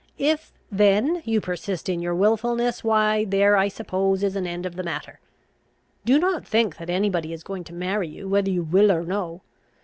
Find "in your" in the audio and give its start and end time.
1.87-2.15